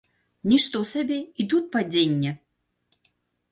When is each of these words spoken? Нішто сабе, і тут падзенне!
Нішто 0.51 0.81
сабе, 0.93 1.19
і 1.43 1.47
тут 1.53 1.69
падзенне! 1.77 2.35